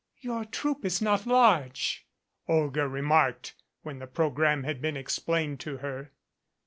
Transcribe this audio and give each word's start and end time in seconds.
"Your 0.19 0.45
troupe 0.45 0.83
is 0.83 0.99
not 0.99 1.27
large," 1.27 2.07
Olga 2.47 2.87
remarked 2.87 3.53
when 3.83 3.99
the 3.99 4.07
program 4.07 4.63
had 4.63 4.81
been 4.81 4.97
explained 4.97 5.59
to 5.59 5.77
her. 5.77 6.11